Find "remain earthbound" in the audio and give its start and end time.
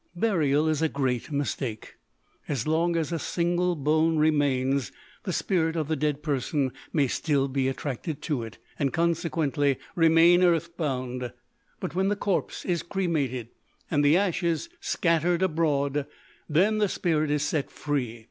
9.95-11.31